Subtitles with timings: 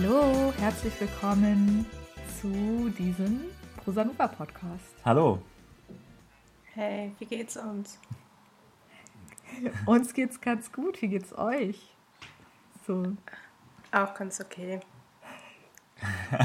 [0.00, 1.84] Hallo, herzlich willkommen
[2.40, 3.40] zu diesem
[3.82, 4.94] Prosanova Podcast.
[5.04, 5.42] Hallo.
[6.74, 7.98] Hey, wie geht's uns?
[9.86, 11.02] Uns geht's ganz gut.
[11.02, 11.96] Wie geht's euch?
[12.86, 13.16] So.
[13.90, 14.78] Auch ganz okay.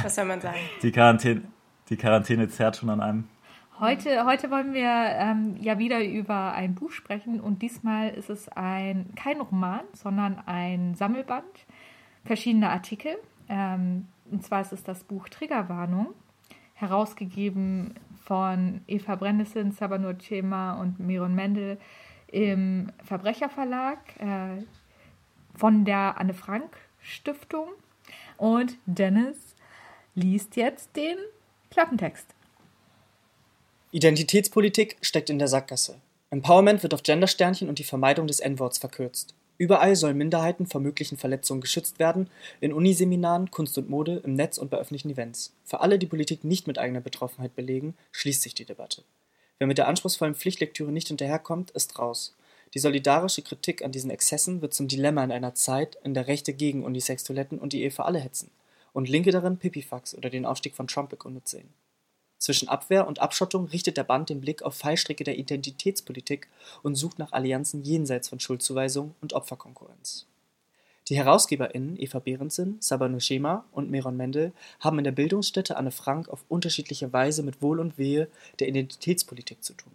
[0.01, 0.57] Was soll man sagen?
[0.81, 1.43] Die Quarantäne,
[1.89, 3.27] die Quarantäne zerrt schon an einem.
[3.79, 8.49] Heute, heute wollen wir ähm, ja wieder über ein Buch sprechen und diesmal ist es
[8.49, 11.67] ein kein Roman, sondern ein Sammelband
[12.25, 13.17] verschiedener Artikel.
[13.53, 16.15] Ähm, und zwar ist es das Buch Triggerwarnung,
[16.73, 17.93] herausgegeben
[18.25, 21.77] von Eva Brennnessen, Sabanur Chema und Miron Mendel
[22.31, 24.63] im Verbrecherverlag äh,
[25.55, 27.67] von der Anne Frank Stiftung.
[28.37, 29.55] Und Dennis
[30.15, 31.17] liest jetzt den
[31.69, 32.25] Klappentext.
[33.91, 36.01] Identitätspolitik steckt in der Sackgasse.
[36.31, 39.35] Empowerment wird auf Gendersternchen und die Vermeidung des N-Worts verkürzt.
[39.57, 44.57] Überall sollen Minderheiten vor möglichen Verletzungen geschützt werden, in Uniseminaren, Kunst und Mode, im Netz
[44.57, 45.53] und bei öffentlichen Events.
[45.63, 49.03] Für alle, die Politik nicht mit eigener Betroffenheit belegen, schließt sich die Debatte.
[49.59, 52.35] Wer mit der anspruchsvollen Pflichtlektüre nicht hinterherkommt, ist raus.
[52.73, 56.53] Die solidarische Kritik an diesen Exzessen wird zum Dilemma in einer Zeit, in der Rechte
[56.53, 58.49] gegen Unisex-Toiletten und die Ehe für alle hetzen
[58.93, 61.73] und Linke darin Pipifax oder den Aufstieg von Trump begründet sehen.
[62.43, 66.49] Zwischen Abwehr und Abschottung richtet der Band den Blick auf Fallstricke der Identitätspolitik
[66.81, 70.25] und sucht nach Allianzen jenseits von Schuldzuweisung und Opferkonkurrenz.
[71.07, 76.27] Die HerausgeberInnen Eva Behrensen, Sabanu Schema und Meron Mendel haben in der Bildungsstätte Anne Frank
[76.27, 78.27] auf unterschiedliche Weise mit Wohl und Wehe
[78.59, 79.93] der Identitätspolitik zu tun.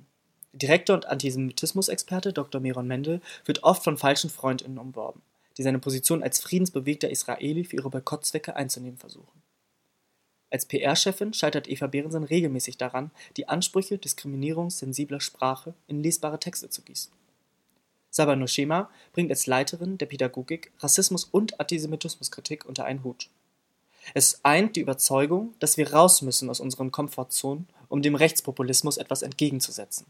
[0.54, 2.62] Direktor und Antisemitismus-Experte Dr.
[2.62, 5.20] Meron Mendel wird oft von falschen FreundInnen umworben,
[5.58, 9.42] die seine Position als friedensbewegter Israeli für ihre Boykottzwecke einzunehmen versuchen.
[10.50, 16.82] Als PR-Chefin scheitert Eva Behrensen regelmäßig daran, die Ansprüche diskriminierungssensibler Sprache in lesbare Texte zu
[16.82, 17.12] gießen.
[18.10, 23.28] Sabah Shema bringt als Leiterin der Pädagogik Rassismus und Antisemitismuskritik unter einen Hut.
[24.14, 29.22] Es eint die Überzeugung, dass wir raus müssen aus unseren Komfortzonen, um dem Rechtspopulismus etwas
[29.22, 30.06] entgegenzusetzen.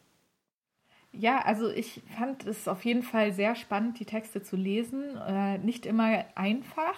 [1.13, 5.17] Ja, also ich fand es auf jeden Fall sehr spannend, die Texte zu lesen.
[5.17, 6.95] Äh, nicht immer einfach,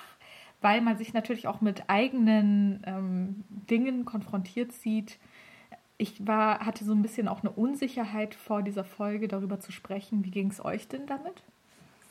[0.60, 5.18] weil man sich natürlich auch mit eigenen ähm, Dingen konfrontiert sieht.
[5.96, 10.24] Ich war, hatte so ein bisschen auch eine Unsicherheit vor dieser Folge darüber zu sprechen.
[10.24, 11.42] Wie ging es euch denn damit?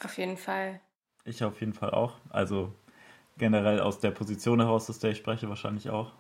[0.04, 0.80] Auf jeden Fall.
[1.26, 2.18] Ich auf jeden Fall auch.
[2.30, 2.74] Also
[3.38, 6.12] generell aus der Position heraus, aus der ich spreche, wahrscheinlich auch.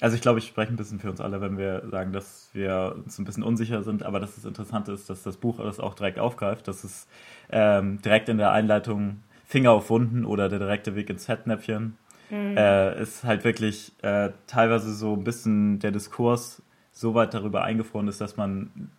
[0.00, 2.96] Also ich glaube, ich spreche ein bisschen für uns alle, wenn wir sagen, dass wir
[2.96, 5.94] uns ein bisschen unsicher sind, aber dass das Interessante ist, dass das Buch das auch
[5.94, 7.08] direkt aufgreift, dass es
[7.48, 11.96] ähm, direkt in der Einleitung Finger auf Wunden oder der direkte Weg ins Fettnäpfchen.
[12.30, 12.56] Mhm.
[12.56, 16.62] Äh, ist halt wirklich äh, teilweise so ein bisschen der Diskurs
[16.92, 18.90] so weit darüber eingefroren ist, dass man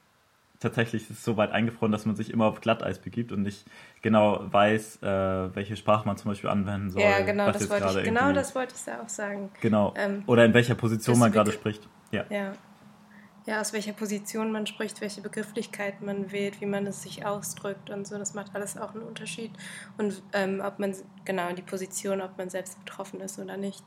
[0.59, 3.66] tatsächlich ist so weit eingefroren, dass man sich immer auf Glatteis begibt und nicht
[4.02, 7.02] genau weiß, äh, welche Sprache man zum Beispiel anwenden soll.
[7.02, 9.50] Ja, genau, das wollte, ich, genau das wollte ich ja auch sagen.
[9.62, 9.94] Genau.
[9.97, 11.88] Ähm, Oder in welcher Position man gerade spricht.
[12.12, 12.24] Ja.
[12.30, 12.53] ja
[13.47, 17.90] ja, aus welcher Position man spricht, welche Begrifflichkeiten man wählt, wie man es sich ausdrückt
[17.90, 18.18] und so.
[18.18, 19.52] Das macht alles auch einen Unterschied.
[19.97, 20.94] Und ähm, ob man,
[21.24, 23.86] genau, die Position, ob man selbst betroffen ist oder nicht.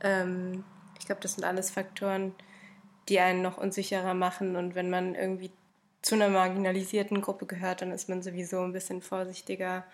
[0.00, 0.64] Ähm,
[0.98, 2.34] ich glaube, das sind alles Faktoren,
[3.10, 4.56] die einen noch unsicherer machen.
[4.56, 5.50] Und wenn man irgendwie
[6.00, 9.84] zu einer marginalisierten Gruppe gehört, dann ist man sowieso ein bisschen vorsichtiger.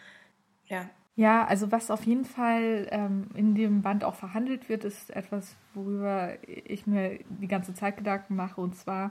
[0.66, 5.10] Ja, ja, also was auf jeden Fall ähm, in dem Band auch verhandelt wird, ist
[5.10, 8.60] etwas, worüber ich mir die ganze Zeit Gedanken mache.
[8.60, 9.10] Und zwar,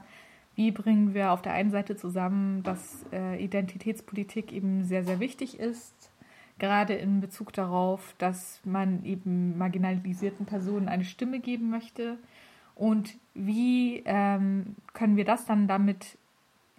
[0.56, 5.60] wie bringen wir auf der einen Seite zusammen, dass äh, Identitätspolitik eben sehr, sehr wichtig
[5.60, 6.10] ist,
[6.60, 12.18] gerade in Bezug darauf, dass man eben marginalisierten Personen eine Stimme geben möchte.
[12.74, 16.18] Und wie ähm, können wir das dann damit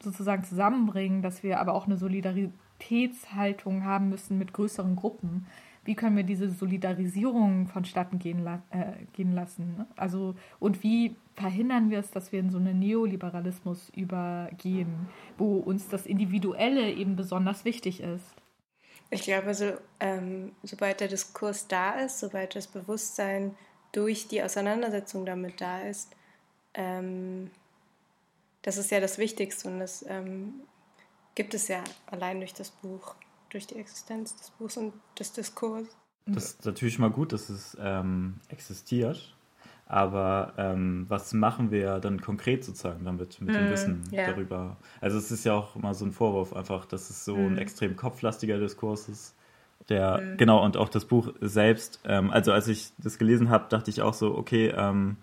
[0.01, 5.47] sozusagen zusammenbringen, dass wir aber auch eine Solidarität Solidaritätshaltung haben müssen mit größeren Gruppen.
[5.85, 9.77] Wie können wir diese Solidarisierung vonstatten gehen, äh, gehen lassen?
[9.79, 9.87] Ne?
[9.97, 15.89] Also, und wie verhindern wir es, dass wir in so einen Neoliberalismus übergehen, wo uns
[15.89, 18.35] das Individuelle eben besonders wichtig ist?
[19.11, 23.55] Ich glaube, so, ähm, sobald der Diskurs da ist, sobald das Bewusstsein
[23.93, 26.15] durch die Auseinandersetzung damit da ist,
[26.75, 27.51] ähm,
[28.61, 30.61] das ist ja das Wichtigste und das ähm,
[31.39, 33.15] gibt es ja allein durch das Buch,
[33.51, 35.87] durch die Existenz des Buchs und des Diskurs.
[36.27, 39.37] Das ist natürlich mal gut, dass es ähm, existiert.
[39.87, 44.33] Aber ähm, was machen wir dann konkret sozusagen damit, mit mm, dem Wissen yeah.
[44.33, 44.79] darüber?
[45.01, 47.53] Also es ist ja auch immer so ein Vorwurf einfach, dass es so mm.
[47.53, 49.37] ein extrem kopflastiger Diskurs ist.
[49.89, 50.37] Der, mm.
[50.39, 54.03] genau, und auch das Buch selbst, ähm, also als ich das gelesen habe, dachte ich
[54.03, 55.17] auch so, okay, ähm,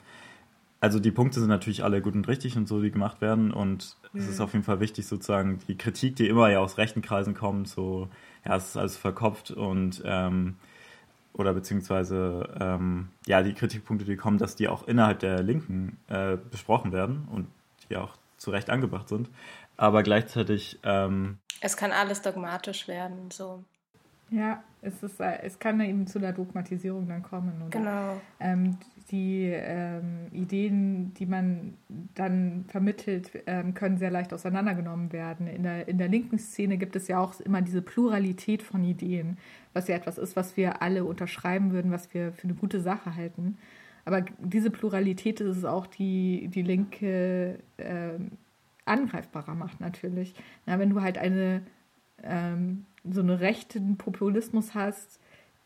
[0.85, 3.51] also die Punkte sind natürlich alle gut und richtig und so, die gemacht werden.
[3.51, 4.19] Und mhm.
[4.19, 4.45] es ist mhm.
[4.45, 8.07] auf jeden Fall wichtig, sozusagen, die Kritik, die immer ja aus rechten Kreisen kommt, so,
[8.45, 10.57] ja, es ist alles verkopft und ähm,
[11.33, 16.37] oder beziehungsweise ähm, ja, die Kritikpunkte, die kommen, dass die auch innerhalb der Linken äh,
[16.51, 17.47] besprochen werden und
[17.89, 19.27] die auch zu Recht angebracht sind.
[19.77, 20.79] Aber gleichzeitig.
[20.83, 23.63] Ähm, es kann alles dogmatisch werden, so.
[24.31, 27.61] Ja, es, ist, äh, es kann eben zu einer Dogmatisierung dann kommen.
[27.61, 27.79] Oder?
[27.79, 28.21] Genau.
[28.39, 28.77] Ähm,
[29.11, 31.75] die ähm, Ideen, die man
[32.15, 35.47] dann vermittelt, ähm, können sehr leicht auseinandergenommen werden.
[35.47, 39.37] In der, in der linken Szene gibt es ja auch immer diese Pluralität von Ideen,
[39.73, 43.15] was ja etwas ist, was wir alle unterschreiben würden, was wir für eine gute Sache
[43.15, 43.57] halten.
[44.05, 48.31] Aber diese Pluralität ist es auch, die die Linke ähm,
[48.85, 50.33] angreifbarer macht natürlich.
[50.65, 51.61] Na, wenn du halt eine
[52.23, 55.19] ähm, so einen rechten Populismus hast,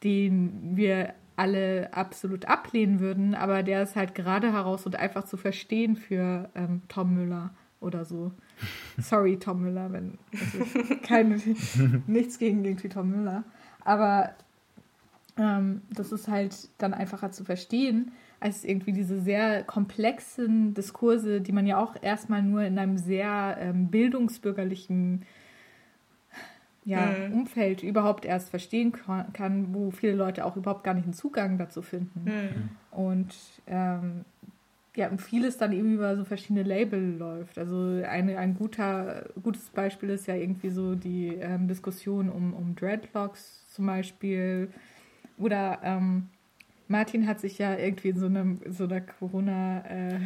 [0.04, 5.38] den wir alle absolut ablehnen würden, aber der ist halt gerade heraus und einfach zu
[5.38, 8.32] verstehen für ähm, Tom Müller oder so.
[8.98, 11.40] Sorry, Tom Müller, wenn also keine,
[12.08, 13.46] nichts gegen irgendwie Tom Müller.
[13.86, 14.34] Aber
[15.38, 21.52] ähm, das ist halt dann einfacher zu verstehen, als irgendwie diese sehr komplexen Diskurse, die
[21.52, 25.24] man ja auch erstmal nur in einem sehr ähm, bildungsbürgerlichen
[26.90, 27.42] ja, mhm.
[27.42, 31.84] Umfeld überhaupt erst verstehen kann, wo viele Leute auch überhaupt gar nicht einen Zugang dazu
[31.84, 32.26] finden.
[32.26, 32.70] Mhm.
[32.90, 33.36] Und
[33.68, 34.26] ähm,
[34.96, 37.60] ja, und vieles dann eben über so verschiedene Label läuft.
[37.60, 42.76] Also eine, ein guter, gutes Beispiel ist ja irgendwie so die ähm, Diskussion um, um
[42.76, 44.70] Dreadlocks zum Beispiel.
[45.38, 46.30] Oder ähm,
[46.88, 50.20] Martin hat sich ja irgendwie in so, einem, so einer Corona- äh,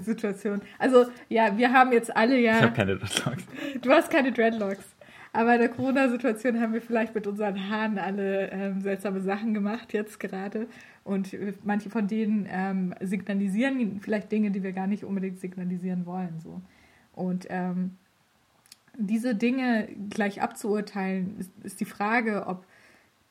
[0.00, 0.60] Situation.
[0.80, 2.56] Also ja, wir haben jetzt alle ja.
[2.56, 3.44] Ich habe keine Dreadlocks.
[3.80, 4.84] Du hast keine Dreadlocks.
[5.34, 9.92] Aber in der Corona-Situation haben wir vielleicht mit unseren Haaren alle ähm, seltsame Sachen gemacht
[9.92, 10.68] jetzt gerade.
[11.02, 16.38] Und manche von denen ähm, signalisieren vielleicht Dinge, die wir gar nicht unbedingt signalisieren wollen.
[16.38, 16.62] So.
[17.14, 17.96] Und ähm,
[18.96, 22.64] diese Dinge gleich abzuurteilen, ist, ist, die Frage, ob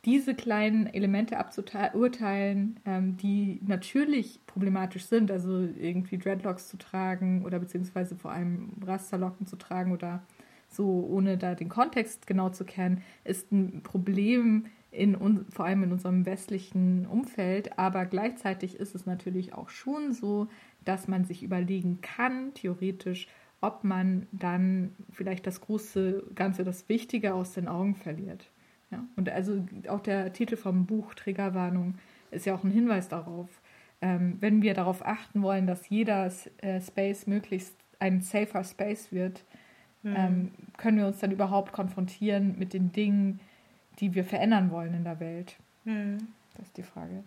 [0.03, 7.59] diese kleinen Elemente abzuurteilen, ähm, die natürlich problematisch sind, also irgendwie Dreadlocks zu tragen oder
[7.59, 10.21] beziehungsweise vor allem Rasterlocken zu tragen oder
[10.73, 15.83] so ohne da den Kontext genau zu kennen, ist ein Problem in un, vor allem
[15.83, 20.47] in unserem westlichen Umfeld, aber gleichzeitig ist es natürlich auch schon so,
[20.85, 23.27] dass man sich überlegen kann, theoretisch,
[23.61, 28.51] ob man dann vielleicht das große Ganze, das Wichtige aus den Augen verliert.
[28.91, 29.03] Ja?
[29.15, 31.95] Und also auch der Titel vom Buch Triggerwarnung
[32.31, 33.49] ist ja auch ein Hinweis darauf.
[34.01, 39.45] Ähm, wenn wir darauf achten wollen, dass jeder äh, Space möglichst ein safer Space wird,
[40.03, 40.15] mhm.
[40.15, 43.39] ähm, können wir uns dann überhaupt konfrontieren mit den Dingen,
[43.99, 45.55] die wir verändern wollen in der Welt?
[45.85, 46.19] Mhm.
[46.55, 47.23] Das ist die Frage.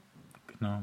[0.47, 0.83] Genau.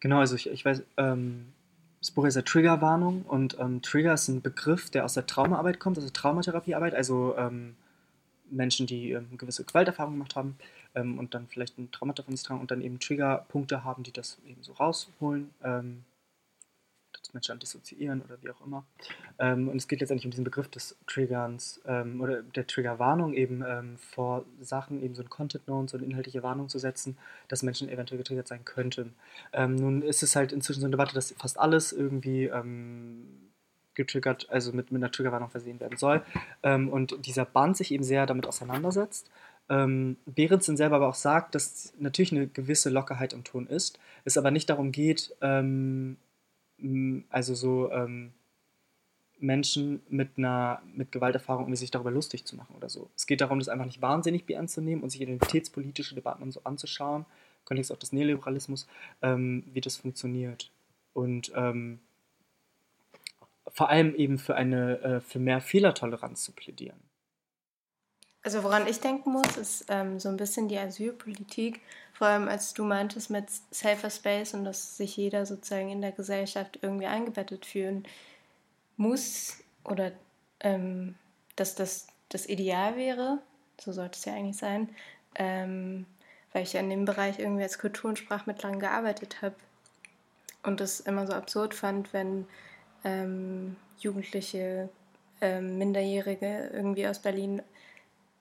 [0.00, 1.52] Genau, also ich, ich weiß, ähm,
[2.00, 5.78] das Buch ist ja Triggerwarnung und ähm, Trigger ist ein Begriff, der aus der Traumaarbeit
[5.78, 7.76] kommt, also Traumatherapiearbeit, also ähm,
[8.50, 10.56] Menschen, die ähm, gewisse Gewalterfahrungen gemacht haben
[10.94, 14.12] ähm, und dann vielleicht ein Traumata von sich tragen und dann eben Triggerpunkte haben, die
[14.12, 15.50] das eben so rausholen.
[15.62, 16.04] Ähm,
[17.34, 18.84] Menschen dissoziieren oder wie auch immer.
[19.38, 23.64] Ähm, und es geht letztendlich um diesen Begriff des Triggerns ähm, oder der Triggerwarnung eben
[23.66, 27.16] ähm, vor Sachen, eben so ein Content Known, so eine inhaltliche Warnung zu setzen,
[27.48, 29.14] dass Menschen eventuell getriggert sein könnten.
[29.52, 33.50] Ähm, nun ist es halt inzwischen so eine Debatte, dass fast alles irgendwie ähm,
[33.94, 36.22] getriggert, also mit, mit einer Triggerwarnung versehen werden soll.
[36.62, 39.30] Ähm, und dieser Band sich eben sehr damit auseinandersetzt.
[39.68, 44.36] Ähm, Behrensen selber aber auch sagt, dass natürlich eine gewisse Lockerheit im Ton ist, es
[44.36, 46.16] aber nicht darum geht, ähm,
[47.30, 48.32] also so ähm,
[49.38, 53.10] Menschen mit einer mit Gewalterfahrung irgendwie sich darüber lustig zu machen oder so.
[53.16, 56.52] Es geht darum, das einfach nicht wahnsinnig ernst zu nehmen und sich identitätspolitische Debatten und
[56.52, 57.26] so anzuschauen,
[57.64, 58.86] Kontext auch des Neoliberalismus,
[59.22, 60.70] ähm, wie das funktioniert.
[61.12, 62.00] Und ähm,
[63.68, 66.98] vor allem eben für eine äh, für mehr Fehlertoleranz zu plädieren.
[68.42, 71.80] Also woran ich denken muss, ist ähm, so ein bisschen die Asylpolitik,
[72.12, 76.12] vor allem als du meintest mit Safer Space und dass sich jeder sozusagen in der
[76.12, 78.04] Gesellschaft irgendwie eingebettet fühlen
[78.96, 80.12] muss oder
[80.60, 81.16] ähm,
[81.56, 83.38] dass das das Ideal wäre,
[83.78, 84.88] so sollte es ja eigentlich sein,
[85.34, 86.06] ähm,
[86.52, 89.54] weil ich ja in dem Bereich irgendwie als Kultur- und Sprachmittlerin gearbeitet habe
[90.62, 92.46] und es immer so absurd fand, wenn
[93.04, 94.88] ähm, Jugendliche,
[95.40, 97.62] ähm, Minderjährige irgendwie aus Berlin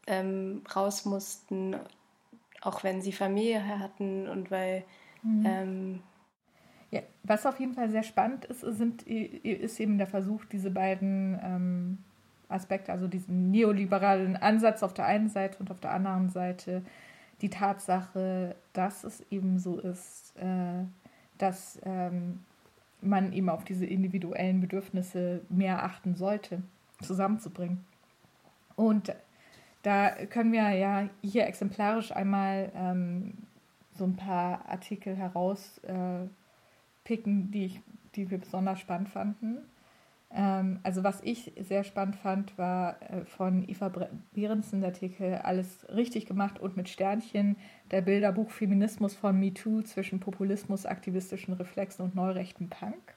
[0.09, 1.75] ähm, raus mussten,
[2.61, 4.83] auch wenn sie Familie hatten und weil.
[5.23, 5.45] Mhm.
[5.45, 5.99] Ähm,
[6.91, 11.39] ja, was auf jeden Fall sehr spannend ist, sind, ist eben der Versuch, diese beiden
[11.43, 11.97] ähm,
[12.47, 16.81] Aspekte, also diesen neoliberalen Ansatz auf der einen Seite und auf der anderen Seite
[17.41, 20.83] die Tatsache, dass es eben so ist, äh,
[21.37, 22.39] dass ähm,
[23.01, 26.61] man eben auf diese individuellen Bedürfnisse mehr achten sollte,
[27.01, 27.85] zusammenzubringen.
[28.75, 29.13] Und
[29.81, 33.33] da können wir ja hier exemplarisch einmal ähm,
[33.93, 36.29] so ein paar Artikel herauspicken,
[37.05, 37.81] äh, die, ich,
[38.15, 39.59] die wir besonders spannend fanden.
[40.31, 43.91] Ähm, also was ich sehr spannend fand, war äh, von Eva
[44.33, 47.55] Behrensen der Artikel Alles richtig gemacht und mit Sternchen,
[47.91, 53.15] der Bilderbuch Feminismus von MeToo zwischen Populismus, aktivistischen Reflexen und neurechten Punk.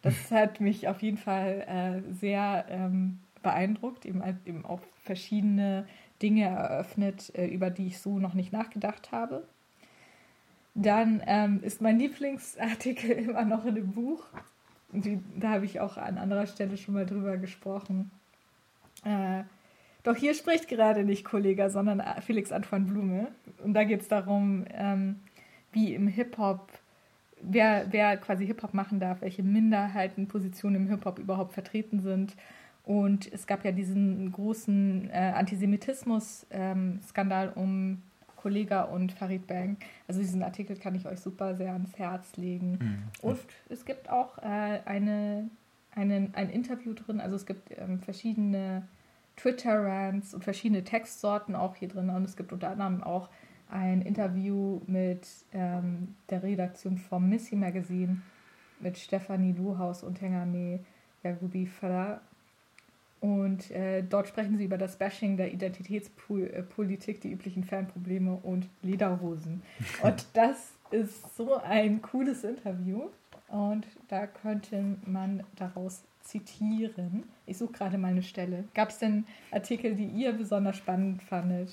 [0.00, 1.64] Das hat mich auf jeden Fall
[2.06, 5.86] äh, sehr ähm, beeindruckt, eben, eben auch verschiedene
[6.20, 9.48] Dinge eröffnet, äh, über die ich so noch nicht nachgedacht habe.
[10.74, 14.22] Dann ähm, ist mein Lieblingsartikel immer noch in dem Buch.
[14.92, 18.10] Die, da habe ich auch an anderer Stelle schon mal drüber gesprochen.
[19.04, 19.44] Äh,
[20.02, 23.28] doch hier spricht gerade nicht Kollege, sondern Felix Antoine Blume.
[23.64, 25.16] Und da geht es darum, ähm,
[25.72, 26.70] wie im Hip-Hop,
[27.42, 32.34] wer, wer quasi Hip-Hop machen darf, welche Minderheitenpositionen im Hip-Hop überhaupt vertreten sind
[32.88, 38.02] und es gab ja diesen großen äh, Antisemitismus-Skandal ähm, um
[38.36, 39.76] Kollega und Farid Bang.
[40.06, 42.78] Also diesen Artikel kann ich euch super sehr ans Herz legen.
[42.80, 43.02] Mhm.
[43.20, 45.50] Und es gibt auch äh, eine,
[45.94, 48.88] eine, ein Interview drin, also es gibt ähm, verschiedene
[49.36, 52.08] Twitter-Rants und verschiedene Textsorten auch hier drin.
[52.08, 53.28] Und es gibt unter anderem auch
[53.68, 58.22] ein Interview mit ähm, der Redaktion vom Missy Magazine
[58.80, 60.80] mit Stefanie Luhaus und Hengame
[61.22, 62.22] Yagubi Farah
[63.20, 69.62] und äh, dort sprechen sie über das Bashing der Identitätspolitik, die üblichen Fanprobleme und Lederhosen.
[70.02, 73.08] Und das ist so ein cooles Interview.
[73.48, 77.24] Und da könnte man daraus zitieren.
[77.46, 78.64] Ich suche gerade mal eine Stelle.
[78.74, 81.70] Gab es denn Artikel, die ihr besonders spannend fandet?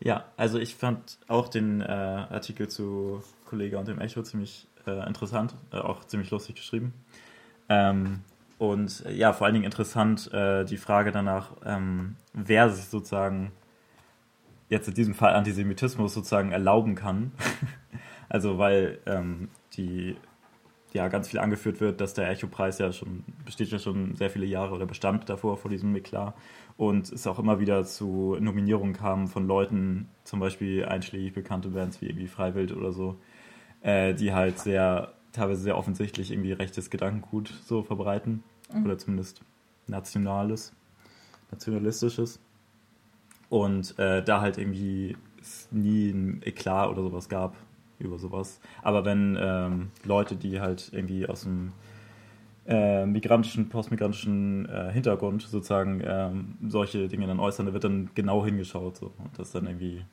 [0.00, 5.06] Ja, also ich fand auch den äh, Artikel zu Kollega und dem Echo ziemlich äh,
[5.06, 6.92] interessant, äh, auch ziemlich lustig geschrieben.
[7.70, 8.20] Ähm,
[8.58, 13.52] und äh, ja, vor allen Dingen interessant äh, die Frage danach, ähm, wer sich sozusagen
[14.68, 17.32] jetzt in diesem Fall Antisemitismus sozusagen erlauben kann.
[18.28, 20.16] also weil ähm, die
[20.92, 24.46] ja ganz viel angeführt wird, dass der Echo-Preis ja schon besteht ja schon sehr viele
[24.46, 26.34] Jahre oder bestand davor vor diesem Eklat
[26.76, 32.00] und es auch immer wieder zu Nominierungen kam von Leuten, zum Beispiel einschlägig bekannte Bands
[32.00, 33.16] wie irgendwie Freiwild oder so,
[33.82, 38.42] äh, die halt sehr teilweise sehr offensichtlich irgendwie rechtes Gedankengut so verbreiten.
[38.72, 38.84] Mhm.
[38.84, 39.42] Oder zumindest
[39.86, 40.72] nationales,
[41.50, 42.40] nationalistisches.
[43.48, 47.56] Und äh, da halt irgendwie es nie ein Eklat oder sowas gab
[47.98, 48.60] über sowas.
[48.82, 51.72] Aber wenn ähm, Leute, die halt irgendwie aus dem
[52.66, 58.44] äh, migrantischen, postmigrantischen äh, Hintergrund sozusagen ähm, solche Dinge dann äußern, da wird dann genau
[58.44, 59.12] hingeschaut so.
[59.18, 60.04] und das dann irgendwie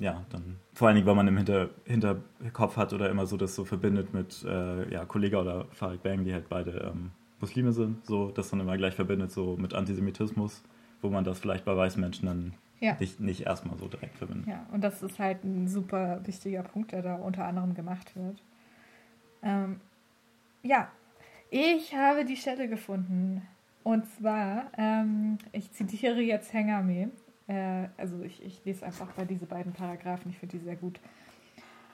[0.00, 3.54] ja, dann vor allen Dingen, weil man im Hinter, Hinterkopf hat oder immer so das
[3.54, 8.04] so verbindet mit äh, ja, Kollega oder Farid Bang, die halt beide ähm, Muslime sind,
[8.06, 10.62] so das dann immer gleich verbindet, so mit Antisemitismus,
[11.02, 12.96] wo man das vielleicht bei weißen Menschen dann ja.
[12.98, 14.46] nicht, nicht erstmal so direkt verbindet.
[14.46, 18.42] Ja, und das ist halt ein super wichtiger Punkt, der da unter anderem gemacht wird.
[19.42, 19.80] Ähm,
[20.62, 20.88] ja,
[21.50, 23.42] ich habe die Stelle gefunden.
[23.84, 27.10] Und zwar, ähm, ich zitiere jetzt Hengame.
[27.48, 31.00] Äh, also ich, ich lese einfach bei diese beiden Paragraphen, ich finde die sehr gut.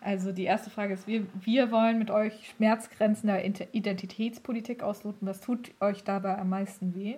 [0.00, 3.42] Also die erste Frage ist, wir, wir wollen mit euch Schmerzgrenzen der
[3.72, 5.26] Identitätspolitik ausloten.
[5.26, 7.16] Was tut euch dabei am meisten weh?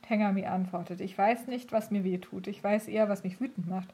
[0.00, 2.46] Tengami antwortet, ich weiß nicht, was mir weh tut.
[2.46, 3.88] Ich weiß eher, was mich wütend macht.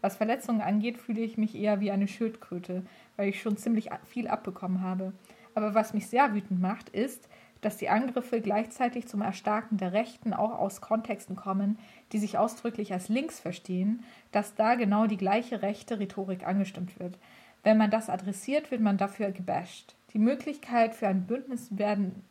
[0.00, 2.82] Was Verletzungen angeht, fühle ich mich eher wie eine Schildkröte,
[3.16, 5.12] weil ich schon ziemlich viel abbekommen habe.
[5.54, 7.28] Aber was mich sehr wütend macht, ist,
[7.64, 11.78] dass die Angriffe gleichzeitig zum Erstarken der Rechten auch aus Kontexten kommen,
[12.12, 17.18] die sich ausdrücklich als links verstehen, dass da genau die gleiche rechte Rhetorik angestimmt wird.
[17.62, 19.94] Wenn man das adressiert, wird man dafür gebasht.
[20.12, 22.22] Die Möglichkeit für ein Bündnis werden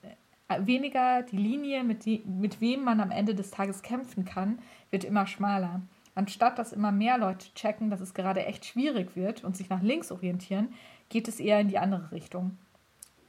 [0.48, 4.60] äh, weniger, die Linie, mit, die, mit wem man am Ende des Tages kämpfen kann,
[4.92, 5.82] wird immer schmaler.
[6.16, 9.82] Anstatt dass immer mehr Leute checken, dass es gerade echt schwierig wird und sich nach
[9.82, 10.74] links orientieren,
[11.10, 12.58] geht es eher in die andere Richtung.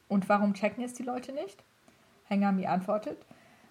[0.06, 1.64] Und warum checken es die Leute nicht?
[2.24, 3.18] Hengami antwortet.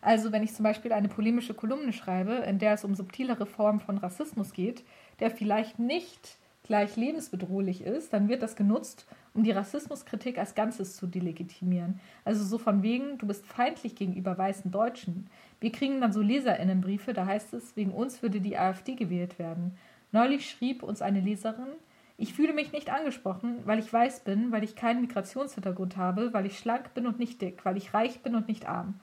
[0.01, 3.79] Also wenn ich zum Beispiel eine polemische Kolumne schreibe, in der es um subtilere Formen
[3.79, 4.83] von Rassismus geht,
[5.19, 10.95] der vielleicht nicht gleich lebensbedrohlich ist, dann wird das genutzt, um die Rassismuskritik als Ganzes
[10.95, 11.99] zu delegitimieren.
[12.23, 15.29] Also so von wegen, du bist feindlich gegenüber weißen Deutschen.
[15.59, 19.77] Wir kriegen dann so Leserinnenbriefe, da heißt es, wegen uns würde die AfD gewählt werden.
[20.11, 21.73] Neulich schrieb uns eine Leserin,
[22.17, 26.45] ich fühle mich nicht angesprochen, weil ich weiß bin, weil ich keinen Migrationshintergrund habe, weil
[26.45, 28.95] ich schlank bin und nicht dick, weil ich reich bin und nicht arm.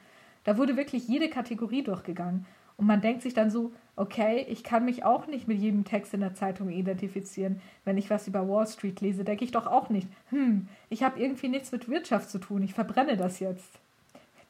[0.44, 2.46] Da wurde wirklich jede Kategorie durchgegangen.
[2.76, 6.14] Und man denkt sich dann so, okay, ich kann mich auch nicht mit jedem Text
[6.14, 7.60] in der Zeitung identifizieren.
[7.84, 11.20] Wenn ich was über Wall Street lese, denke ich doch auch nicht, hm, ich habe
[11.20, 13.80] irgendwie nichts mit Wirtschaft zu tun, ich verbrenne das jetzt.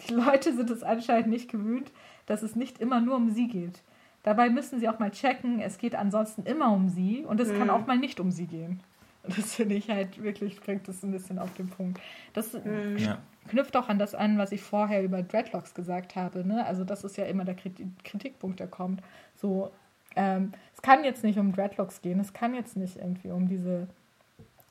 [0.07, 1.91] Die Leute sind es anscheinend nicht gewöhnt,
[2.27, 3.83] dass es nicht immer nur um sie geht.
[4.23, 7.59] Dabei müssen sie auch mal checken, es geht ansonsten immer um sie und es mhm.
[7.59, 8.81] kann auch mal nicht um sie gehen.
[9.23, 12.01] Das finde ich halt wirklich, bringt das ein bisschen auf den Punkt.
[12.33, 12.97] Das mhm.
[12.97, 13.19] ja.
[13.49, 16.43] knüpft auch an das an, was ich vorher über Dreadlocks gesagt habe.
[16.43, 16.65] Ne?
[16.65, 19.03] Also das ist ja immer der Kritikpunkt, der kommt.
[19.37, 19.71] So,
[20.17, 23.89] ähm, es kann jetzt nicht um Dreadlocks gehen, es kann jetzt nicht irgendwie um diese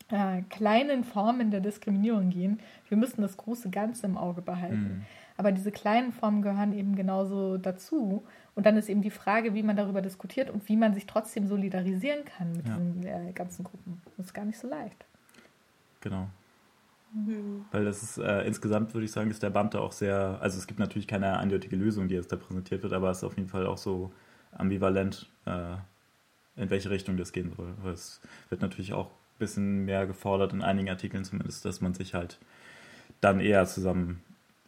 [0.09, 2.59] äh, kleinen Formen der Diskriminierung gehen.
[2.87, 4.75] Wir müssen das große Ganze im Auge behalten.
[4.75, 5.05] Mhm.
[5.39, 8.25] Aber diese kleinen Formen gehören eben genauso dazu.
[8.55, 11.47] Und dann ist eben die Frage, wie man darüber diskutiert und wie man sich trotzdem
[11.47, 12.75] solidarisieren kann mit ja.
[12.75, 14.01] diesen äh, ganzen Gruppen.
[14.17, 15.05] Das ist gar nicht so leicht.
[16.01, 16.27] Genau.
[17.13, 17.63] Mhm.
[17.71, 20.67] Weil das ist äh, insgesamt, würde ich sagen, ist der Band auch sehr, also es
[20.67, 23.47] gibt natürlich keine eindeutige Lösung, die jetzt da präsentiert wird, aber es ist auf jeden
[23.47, 24.11] Fall auch so
[24.51, 25.75] ambivalent, äh,
[26.57, 27.75] in welche Richtung das gehen soll.
[27.81, 28.19] Weil es
[28.49, 32.39] wird natürlich auch ein bisschen mehr gefordert, in einigen Artikeln zumindest, dass man sich halt
[33.21, 34.21] dann eher zusammen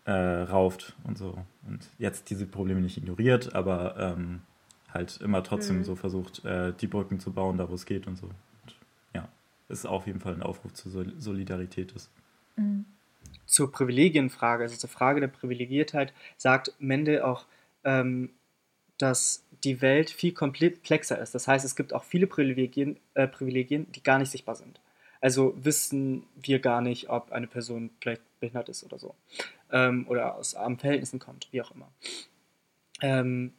[0.05, 1.37] äh, rauft und so.
[1.67, 4.41] Und jetzt diese Probleme nicht ignoriert, aber ähm,
[4.89, 5.83] halt immer trotzdem mhm.
[5.83, 8.27] so versucht, äh, die Brücken zu bauen, da wo es geht und so.
[8.27, 8.75] Und,
[9.13, 9.27] ja,
[9.69, 12.09] ist auf jeden Fall ein Aufruf zur Sol Solidarität ist.
[12.55, 12.85] Mhm.
[13.45, 17.45] Zur Privilegienfrage, also zur Frage der Privilegiertheit, sagt Mende auch,
[17.83, 18.31] ähm,
[18.97, 21.35] dass die Welt viel komplexer ist.
[21.35, 24.79] Das heißt, es gibt auch viele Privilegien, äh, Privilegien, die gar nicht sichtbar sind.
[25.21, 29.15] Also wissen wir gar nicht, ob eine Person vielleicht behindert ist oder so.
[29.71, 31.89] Ähm, oder aus armen Verhältnissen kommt, wie auch immer.
[33.01, 33.53] Ähm,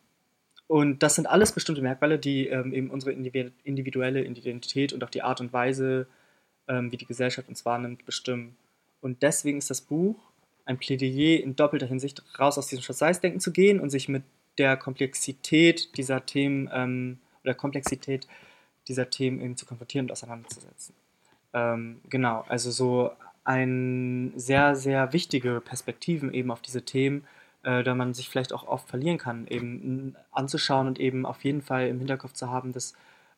[0.67, 5.23] und das sind alles bestimmte Merkmale, die ähm, eben unsere individuelle Identität und auch die
[5.23, 6.07] Art und Weise,
[6.69, 8.57] ähm, wie die Gesellschaft uns wahrnimmt, bestimmen.
[9.01, 10.17] Und deswegen ist das Buch
[10.65, 14.23] ein Plädoyer in doppelter Hinsicht, raus aus diesem Schwarz-Weiß-Denken zu gehen und sich mit
[14.59, 18.27] der Komplexität dieser Themen ähm, oder Komplexität
[18.89, 20.95] dieser Themen eben zu konfrontieren und auseinanderzusetzen.
[21.53, 23.13] Ähm, genau, also so
[23.45, 27.25] ein sehr, sehr wichtige Perspektiven eben auf diese Themen,
[27.63, 31.63] äh, da man sich vielleicht auch oft verlieren kann, eben anzuschauen und eben auf jeden
[31.63, 32.95] Fall im Hinterkopf zu haben, dass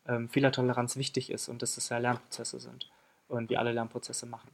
[0.07, 2.91] ähm, Fehlertoleranz wichtig ist und dass es ja Lernprozesse sind
[3.29, 4.51] und wir alle Lernprozesse machen.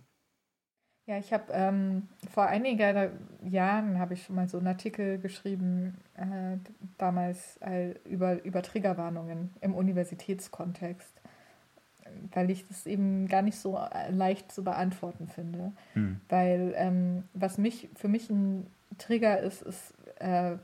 [1.07, 3.11] Ja, ich habe ähm, vor einigen
[3.51, 6.57] Jahren habe ich schon mal so einen Artikel geschrieben, äh,
[6.99, 11.21] damals äh, über, über Triggerwarnungen im Universitätskontext
[12.33, 15.73] weil ich das eben gar nicht so äh, leicht zu beantworten finde.
[15.95, 16.21] Hm.
[16.29, 18.67] Weil ähm, was mich für mich ein
[18.99, 20.57] Trigger ist, ist äh,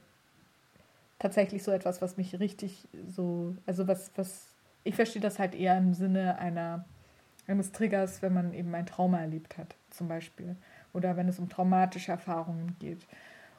[1.19, 4.49] tatsächlich so etwas, was mich richtig so, also was, was,
[4.85, 6.85] ich verstehe das halt eher im Sinne einer,
[7.47, 10.57] eines Triggers, wenn man eben ein Trauma erlebt hat, zum Beispiel.
[10.93, 13.07] Oder wenn es um traumatische Erfahrungen geht.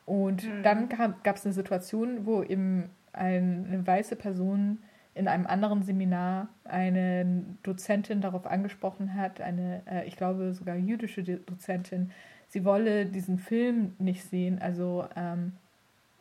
[0.06, 0.63] Und mhm.
[0.63, 4.80] dann gab es eine Situation, wo eben ein, eine weiße Person
[5.17, 11.23] in einem anderen Seminar eine Dozentin darauf angesprochen hat, eine, äh, ich glaube sogar jüdische
[11.23, 12.12] Dozentin,
[12.49, 15.53] sie wolle diesen Film nicht sehen, also ähm,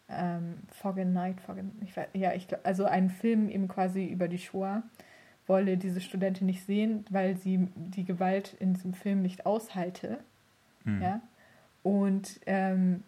[0.09, 4.07] ähm, Fog and Night, Fog and, ich weiß, ja, ich, also einen Film eben quasi
[4.07, 4.83] über die Shoah,
[5.47, 10.19] wolle diese Studentin nicht sehen, weil sie die Gewalt in diesem Film nicht aushalte.
[10.85, 11.03] Mhm.
[11.03, 11.21] Ja?
[11.83, 13.05] Und ähm,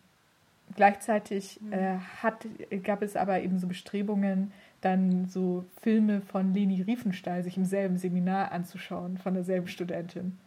[0.74, 1.72] gleichzeitig hm.
[1.72, 2.46] äh, hat,
[2.84, 7.96] gab es aber eben so Bestrebungen, dann so Filme von Leni Riefenstahl sich im selben
[7.96, 10.38] Seminar anzuschauen, von derselben Studentin.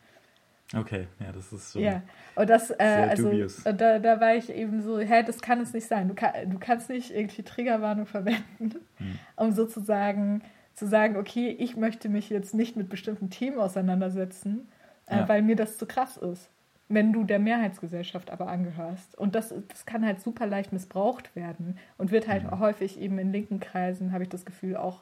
[0.74, 1.80] Okay, ja, das ist so.
[1.80, 2.02] Ja,
[2.36, 5.74] und das, äh, also, und da, da war ich eben so, hä, das kann es
[5.74, 6.08] nicht sein.
[6.08, 9.20] Du, kann, du kannst nicht irgendwie Triggerwarnung verwenden, hm.
[9.36, 10.42] um sozusagen
[10.74, 14.70] zu sagen, okay, ich möchte mich jetzt nicht mit bestimmten Themen auseinandersetzen,
[15.08, 15.30] äh, ja.
[15.30, 16.50] weil mir das zu krass ist
[16.94, 19.18] wenn du der Mehrheitsgesellschaft aber angehörst.
[19.18, 22.60] Und das, das kann halt super leicht missbraucht werden und wird halt mhm.
[22.60, 25.02] häufig eben in linken Kreisen, habe ich das Gefühl, auch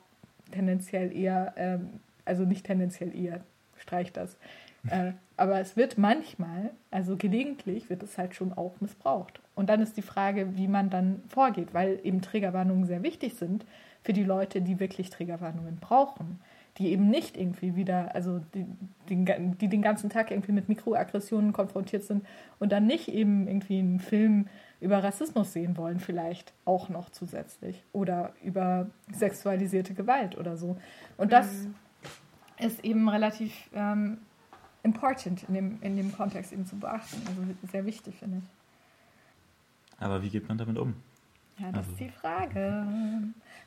[0.51, 3.41] tendenziell eher, ähm, also nicht tendenziell eher,
[3.77, 4.37] streich das.
[4.89, 9.41] Äh, aber es wird manchmal, also gelegentlich, wird es halt schon auch missbraucht.
[9.53, 13.65] Und dann ist die Frage, wie man dann vorgeht, weil eben Triggerwarnungen sehr wichtig sind
[14.05, 16.39] für die Leute, die wirklich Triggerwarnungen brauchen
[16.79, 18.65] die eben nicht irgendwie wieder, also die,
[19.09, 19.25] die,
[19.59, 22.25] die den ganzen Tag irgendwie mit Mikroaggressionen konfrontiert sind
[22.57, 24.47] und dann nicht eben irgendwie einen Film
[24.79, 30.77] über Rassismus sehen wollen, vielleicht auch noch zusätzlich oder über sexualisierte Gewalt oder so.
[31.17, 31.75] Und das mhm.
[32.59, 34.19] ist eben relativ ähm,
[34.83, 39.99] important in dem, in dem Kontext eben zu beachten, also sehr wichtig, finde ich.
[40.01, 40.95] Aber wie geht man damit um?
[41.59, 41.91] Ja, das also.
[41.91, 42.85] ist die Frage.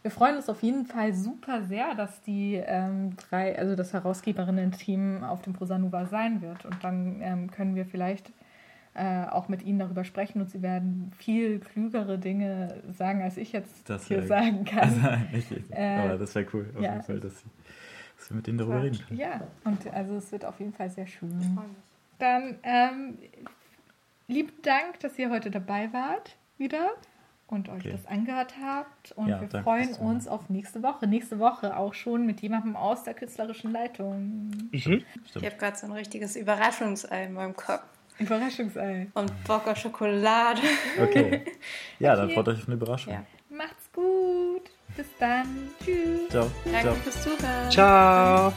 [0.03, 5.23] Wir freuen uns auf jeden Fall super sehr, dass die ähm, drei, also das Herausgeberinnen-Team
[5.25, 6.65] auf dem Prosanuva sein wird.
[6.65, 8.33] Und dann ähm, können wir vielleicht
[8.95, 13.53] äh, auch mit ihnen darüber sprechen und sie werden viel klügere Dinge sagen, als ich
[13.53, 15.29] jetzt das hier sagen kann.
[15.33, 17.47] Also, ich, äh, aber das wäre cool, auf ja, jeden Fall, dass, sie,
[18.19, 19.19] dass wir mit ihnen darüber reden können.
[19.19, 21.59] Ja, und also es wird auf jeden Fall sehr schön.
[22.19, 23.19] Dann ähm,
[24.29, 26.91] lieben Dank, dass ihr heute dabei wart, wieder.
[27.53, 27.93] Und euch Okay.
[27.93, 29.13] das angehört habt.
[29.13, 31.07] Und Ja, wir danke freuen uns auf nächste Woche.
[31.07, 34.51] Nächste Woche auch schon mit jemandem aus der künstlerischen Leitung.
[34.71, 34.71] Mhm.
[34.73, 34.87] Ich
[35.37, 37.83] habe gerade so ein richtiges Überraschungsei in meinem Kopf.
[38.19, 39.09] Überraschungsei.
[39.15, 40.61] Und Bock auf Schokolade.
[41.01, 41.45] Okay.
[41.99, 42.35] Ja, dann Okay.
[42.35, 43.13] freut euch auf eine Überraschung.
[43.13, 43.25] Ja.
[43.51, 44.71] Macht's gut.
[44.97, 45.47] Bis dann.
[45.85, 46.29] Tschüss.
[46.31, 46.51] Ciao.
[46.65, 46.95] Danke Ciao.
[46.97, 47.71] fürs Zuhören.
[47.71, 48.53] Ciao.